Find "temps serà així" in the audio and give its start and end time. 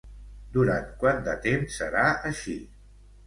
1.45-2.57